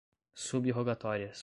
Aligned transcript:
sub-rogatórias 0.35 1.33